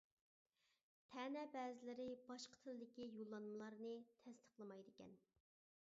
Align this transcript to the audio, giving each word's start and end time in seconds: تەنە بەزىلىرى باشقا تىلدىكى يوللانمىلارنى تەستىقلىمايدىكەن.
تەنە 1.15 1.43
بەزىلىرى 1.55 2.07
باشقا 2.31 2.61
تىلدىكى 2.65 3.07
يوللانمىلارنى 3.19 3.95
تەستىقلىمايدىكەن. 4.25 5.17